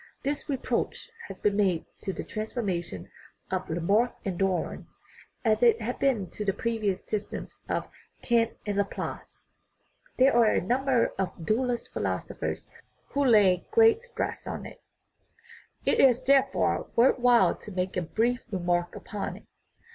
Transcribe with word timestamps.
This 0.23 0.49
reproach 0.49 1.11
has 1.27 1.39
been 1.39 1.55
made 1.55 1.85
to 1.99 2.11
the 2.11 2.23
transformism 2.23 3.07
of 3.51 3.69
La 3.69 3.79
marck 3.79 4.15
and 4.25 4.39
Darwin, 4.39 4.87
as 5.45 5.61
it 5.61 5.79
had 5.79 5.99
been 5.99 6.27
to 6.31 6.43
the 6.43 6.53
previous 6.53 7.03
systems 7.05 7.59
of 7.69 7.87
Kant 8.23 8.57
and 8.65 8.77
Laplace; 8.77 9.51
there 10.17 10.35
are 10.35 10.47
a 10.49 10.59
number 10.59 11.13
of 11.19 11.45
dualist 11.45 11.93
philosophers 11.93 12.67
who 13.09 13.23
lay 13.23 13.67
great 13.69 14.01
stress 14.01 14.47
on 14.47 14.65
it. 14.65 14.81
It 15.85 15.99
is, 15.99 16.19
therefore, 16.23 16.89
worth 16.95 17.19
while 17.19 17.53
to 17.57 17.71
make 17.71 17.95
a 17.95 18.01
brief 18.01 18.41
remark 18.49 18.95
upon 18.95 19.37
it. 19.37 19.45